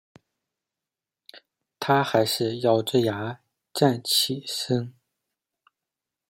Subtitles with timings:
[1.79, 4.95] 她还是咬著牙站起身